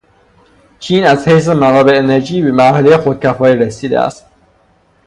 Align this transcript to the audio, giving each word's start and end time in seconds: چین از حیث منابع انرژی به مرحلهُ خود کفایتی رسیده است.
چین 0.79 1.05
از 1.05 1.27
حیث 1.27 1.47
منابع 1.47 1.93
انرژی 1.97 2.41
به 2.41 2.51
مرحلهُ 2.51 2.97
خود 2.97 3.19
کفایتی 3.19 3.59
رسیده 3.65 3.99
است. 3.99 4.25